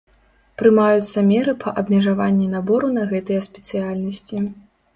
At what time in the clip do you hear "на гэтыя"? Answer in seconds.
2.99-3.47